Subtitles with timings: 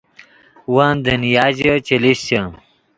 [0.73, 2.39] ون دنیا ژے چے لیشچے